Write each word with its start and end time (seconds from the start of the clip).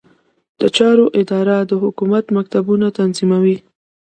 د 0.59 0.61
چارو 0.75 1.05
اداره 1.21 1.57
د 1.69 1.71
حکومت 1.83 2.25
مکتوبونه 2.35 2.87
تنظیموي 2.99 3.57